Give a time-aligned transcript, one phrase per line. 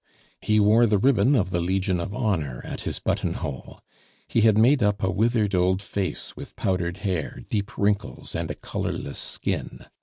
[0.41, 3.81] He wore the ribbon of the Legion of Honor at his button hole.
[4.27, 8.55] He had made up a withered old face with powdered hair, deep wrinkles, and a
[8.55, 9.85] colorless skin.